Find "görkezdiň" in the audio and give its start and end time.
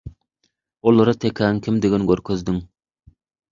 2.15-2.61